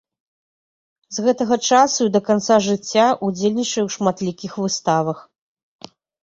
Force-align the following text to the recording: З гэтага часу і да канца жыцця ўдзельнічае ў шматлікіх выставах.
З 1.17 1.25
гэтага 1.25 1.57
часу 1.69 2.01
і 2.07 2.11
да 2.15 2.21
канца 2.29 2.55
жыцця 2.69 3.03
ўдзельнічае 3.27 3.83
ў 3.87 3.97
шматлікіх 3.97 4.57
выставах. 4.63 5.17